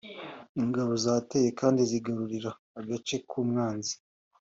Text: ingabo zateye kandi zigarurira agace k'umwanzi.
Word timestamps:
ingabo 0.61 0.91
zateye 1.05 1.49
kandi 1.59 1.79
zigarurira 1.89 2.49
agace 2.79 3.15
k'umwanzi. 3.29 3.93